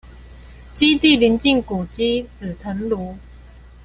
[0.73, 3.15] 基地鄰近古蹟「紫藤廬」